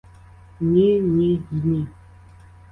[0.61, 1.87] Ні, ні й ні!